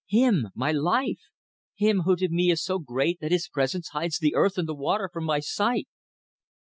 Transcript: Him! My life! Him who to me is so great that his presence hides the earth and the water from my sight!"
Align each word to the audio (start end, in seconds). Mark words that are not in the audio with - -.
Him! 0.07 0.47
My 0.55 0.71
life! 0.71 1.19
Him 1.75 1.99
who 2.05 2.15
to 2.15 2.27
me 2.27 2.49
is 2.49 2.63
so 2.63 2.79
great 2.79 3.19
that 3.19 3.31
his 3.31 3.47
presence 3.47 3.89
hides 3.89 4.17
the 4.17 4.33
earth 4.33 4.57
and 4.57 4.67
the 4.67 4.73
water 4.73 5.07
from 5.13 5.25
my 5.25 5.39
sight!" 5.39 5.87